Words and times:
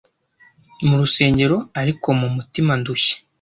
murusengero 0.87 1.57
ariko 1.81 2.07
mu 2.19 2.27
mutima 2.35 2.71
ndushye, 2.79 3.15